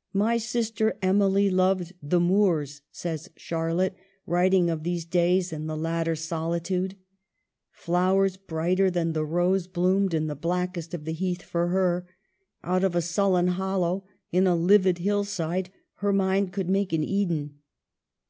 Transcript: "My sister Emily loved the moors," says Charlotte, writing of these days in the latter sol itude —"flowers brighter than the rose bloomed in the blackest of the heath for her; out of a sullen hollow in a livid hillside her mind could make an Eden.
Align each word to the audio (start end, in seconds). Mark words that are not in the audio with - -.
"My 0.24 0.38
sister 0.38 0.96
Emily 1.02 1.50
loved 1.50 1.92
the 2.02 2.18
moors," 2.18 2.80
says 2.90 3.28
Charlotte, 3.36 3.94
writing 4.24 4.70
of 4.70 4.84
these 4.84 5.04
days 5.04 5.52
in 5.52 5.66
the 5.66 5.76
latter 5.76 6.16
sol 6.16 6.52
itude 6.52 6.94
—"flowers 7.84 8.38
brighter 8.38 8.90
than 8.90 9.12
the 9.12 9.22
rose 9.26 9.66
bloomed 9.66 10.14
in 10.14 10.28
the 10.28 10.34
blackest 10.34 10.94
of 10.94 11.04
the 11.04 11.12
heath 11.12 11.42
for 11.42 11.68
her; 11.68 12.06
out 12.64 12.84
of 12.84 12.96
a 12.96 13.02
sullen 13.02 13.48
hollow 13.48 14.04
in 14.32 14.46
a 14.46 14.56
livid 14.56 14.96
hillside 14.96 15.68
her 15.96 16.10
mind 16.10 16.54
could 16.54 16.70
make 16.70 16.94
an 16.94 17.04
Eden. 17.04 17.58